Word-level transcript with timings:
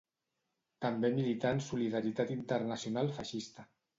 També 0.85 1.11
milità 1.17 1.51
en 1.57 1.61
Solidaritat 1.67 2.33
Internacional 2.37 3.13
Feixista. 3.19 3.71